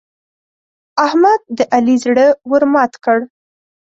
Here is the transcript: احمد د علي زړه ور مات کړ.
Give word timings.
احمد 1.05 1.39
د 1.57 1.59
علي 1.73 1.95
زړه 2.03 2.27
ور 2.49 2.63
مات 2.73 2.93
کړ. 3.03 3.19